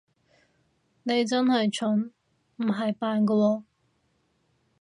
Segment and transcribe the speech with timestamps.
[1.03, 2.11] 你係真蠢，
[2.55, 3.63] 唔係扮㗎喎